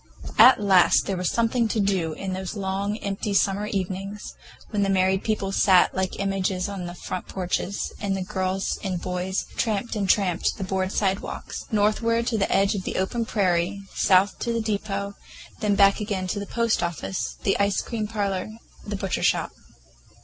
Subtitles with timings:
[0.39, 4.33] At last there was something to do in those long, empty summer evenings,
[4.71, 8.99] when the married people sat like images on their front porches, and the boys and
[8.99, 14.39] girls tramped and tramped the board sidewalks—northward to the edge of the open prairie, south
[14.39, 15.13] to the depot,
[15.59, 18.49] then back again to the post office, the ice cream parlor,
[18.83, 19.51] the butcher shop.